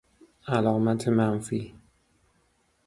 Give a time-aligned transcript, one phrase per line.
[0.47, 1.75] علامت منفی